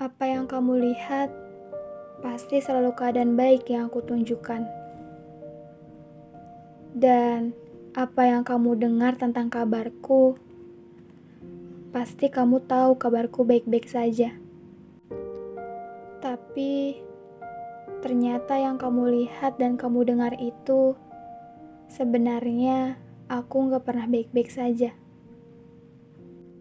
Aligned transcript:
Apa 0.00 0.24
yang 0.24 0.48
kamu 0.48 0.80
lihat 0.92 1.28
pasti 2.22 2.62
selalu 2.62 2.94
keadaan 2.96 3.34
baik 3.36 3.68
yang 3.68 3.90
aku 3.90 4.00
tunjukkan. 4.00 4.64
Dan 6.96 7.52
apa 7.92 8.22
yang 8.24 8.40
kamu 8.40 8.78
dengar 8.80 9.20
tentang 9.20 9.52
kabarku, 9.52 10.40
pasti 11.92 12.32
kamu 12.32 12.64
tahu 12.64 12.96
kabarku 12.96 13.44
baik-baik 13.44 13.84
saja. 13.84 14.32
Tapi 16.22 16.96
ternyata 18.00 18.56
yang 18.56 18.80
kamu 18.80 19.12
lihat 19.12 19.60
dan 19.60 19.76
kamu 19.76 20.08
dengar 20.08 20.32
itu 20.40 20.96
sebenarnya 21.92 22.96
aku 23.28 23.68
nggak 23.68 23.84
pernah 23.84 24.06
baik-baik 24.08 24.48
saja. 24.48 24.96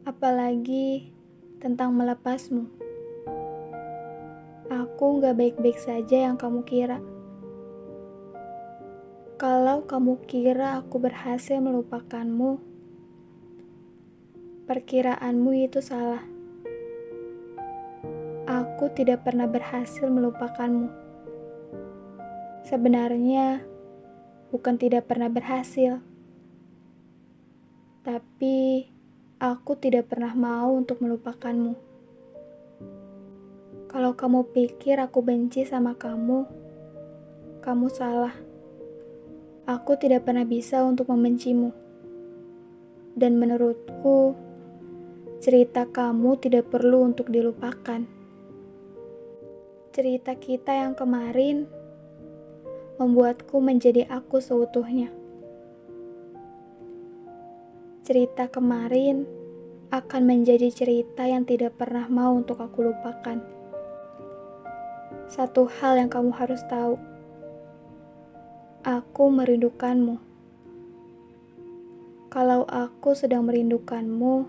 Apalagi 0.03 1.13
tentang 1.61 1.93
melepasmu. 1.93 2.80
Aku 4.71 5.19
nggak 5.19 5.35
baik-baik 5.35 5.75
saja 5.75 6.31
yang 6.31 6.39
kamu 6.39 6.63
kira. 6.63 7.03
Kalau 9.35 9.83
kamu 9.83 10.23
kira 10.23 10.79
aku 10.79 10.95
berhasil 10.95 11.59
melupakanmu, 11.59 12.55
perkiraanmu 14.71 15.51
itu 15.67 15.83
salah. 15.83 16.23
Aku 18.47 18.87
tidak 18.95 19.27
pernah 19.27 19.43
berhasil 19.43 20.07
melupakanmu. 20.07 20.87
Sebenarnya, 22.63 23.59
bukan 24.55 24.79
tidak 24.79 25.03
pernah 25.11 25.27
berhasil, 25.27 25.99
tapi 28.07 28.87
aku 29.35 29.75
tidak 29.75 30.07
pernah 30.07 30.31
mau 30.31 30.71
untuk 30.79 31.03
melupakanmu. 31.03 31.90
Kalau 33.91 34.15
kamu 34.15 34.55
pikir 34.55 35.03
aku 35.03 35.19
benci 35.19 35.67
sama 35.67 35.99
kamu, 35.99 36.47
kamu 37.59 37.91
salah. 37.91 38.31
Aku 39.67 39.99
tidak 39.99 40.23
pernah 40.23 40.47
bisa 40.47 40.79
untuk 40.87 41.11
membencimu. 41.11 41.75
Dan 43.19 43.35
menurutku, 43.35 44.31
cerita 45.43 45.91
kamu 45.91 46.39
tidak 46.39 46.71
perlu 46.71 47.03
untuk 47.03 47.27
dilupakan. 47.35 48.07
Cerita 49.91 50.39
kita 50.39 50.71
yang 50.71 50.95
kemarin 50.95 51.67
membuatku 52.95 53.59
menjadi 53.59 54.07
aku 54.07 54.39
seutuhnya. 54.39 55.11
Cerita 58.07 58.47
kemarin 58.47 59.27
akan 59.91 60.21
menjadi 60.23 60.71
cerita 60.71 61.27
yang 61.27 61.43
tidak 61.43 61.75
pernah 61.75 62.07
mau 62.07 62.39
untuk 62.39 62.63
aku 62.63 62.87
lupakan. 62.87 63.59
Satu 65.31 65.63
hal 65.79 65.95
yang 65.95 66.11
kamu 66.11 66.35
harus 66.35 66.59
tahu 66.67 66.99
Aku 68.83 69.31
merindukanmu. 69.31 70.19
Kalau 72.27 72.67
aku 72.67 73.15
sedang 73.15 73.47
merindukanmu, 73.47 74.43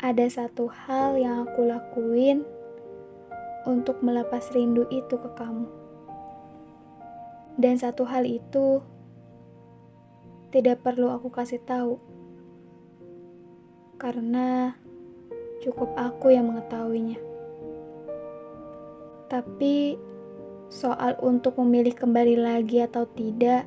ada 0.00 0.24
satu 0.24 0.72
hal 0.72 1.20
yang 1.20 1.44
aku 1.44 1.68
lakuin 1.68 2.48
untuk 3.68 4.00
melepas 4.00 4.48
rindu 4.56 4.88
itu 4.88 5.20
ke 5.20 5.30
kamu. 5.36 5.68
Dan 7.60 7.76
satu 7.76 8.08
hal 8.08 8.24
itu 8.24 8.80
tidak 10.48 10.80
perlu 10.80 11.12
aku 11.12 11.28
kasih 11.28 11.60
tahu. 11.60 12.00
Karena 14.00 14.72
cukup 15.60 15.92
aku 15.92 16.32
yang 16.32 16.48
mengetahuinya. 16.48 17.29
Tapi 19.30 19.94
Soal 20.70 21.18
untuk 21.18 21.58
memilih 21.58 21.98
kembali 21.98 22.38
lagi 22.38 22.78
atau 22.78 23.02
tidak, 23.02 23.66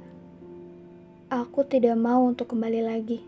aku 1.27 1.67
tidak 1.67 1.99
mau 1.99 2.23
untuk 2.23 2.55
kembali 2.55 2.79
lagi. 2.79 3.19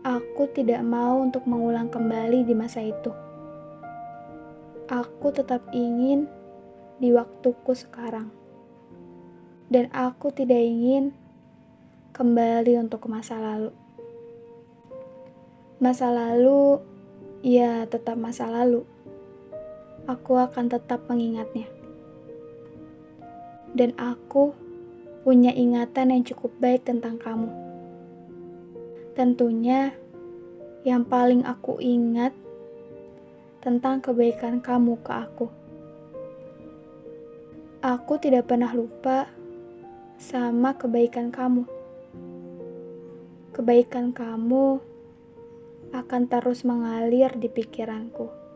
Aku 0.00 0.48
tidak 0.48 0.80
mau 0.80 1.20
untuk 1.20 1.44
mengulang 1.44 1.92
kembali 1.92 2.48
di 2.48 2.56
masa 2.56 2.80
itu. 2.80 3.12
Aku 4.88 5.28
tetap 5.28 5.60
ingin 5.76 6.24
di 6.96 7.12
waktuku 7.12 7.76
sekarang. 7.76 8.32
Dan 9.68 9.92
aku 9.92 10.32
tidak 10.32 10.64
ingin 10.64 11.12
kembali 12.16 12.80
untuk 12.80 13.04
ke 13.04 13.08
masa 13.12 13.36
lalu. 13.36 13.76
Masa 15.84 16.08
lalu, 16.08 16.80
ya 17.44 17.84
tetap 17.84 18.16
masa 18.16 18.48
lalu 18.48 18.88
aku 20.08 20.40
akan 20.40 20.72
tetap 20.72 21.04
mengingatnya. 21.04 21.68
Dan 23.76 23.92
aku 24.00 24.56
punya 25.28 25.52
ingatan 25.52 26.16
yang 26.16 26.24
cukup 26.24 26.56
baik 26.56 26.88
tentang 26.88 27.20
kamu. 27.20 27.52
Tentunya, 29.12 29.92
yang 30.88 31.04
paling 31.04 31.44
aku 31.44 31.76
ingat 31.84 32.32
tentang 33.60 34.00
kebaikan 34.00 34.64
kamu 34.64 34.96
ke 35.04 35.12
aku. 35.12 35.46
Aku 37.84 38.16
tidak 38.16 38.48
pernah 38.48 38.72
lupa 38.72 39.28
sama 40.16 40.72
kebaikan 40.80 41.28
kamu. 41.28 41.68
Kebaikan 43.52 44.16
kamu 44.16 44.80
akan 45.92 46.22
terus 46.30 46.64
mengalir 46.64 47.36
di 47.36 47.52
pikiranku. 47.52 48.47